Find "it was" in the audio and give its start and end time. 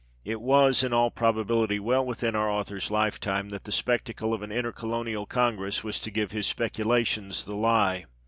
0.25-0.81